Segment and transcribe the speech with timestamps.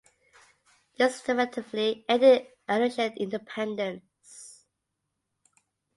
[0.97, 4.65] This effectively ended Aleutian independence.